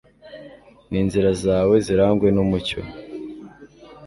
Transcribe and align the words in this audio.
n'inzira 0.89 1.29
zawe 1.43 1.75
zirangwe 1.85 2.27
n'umucyo 2.31 2.79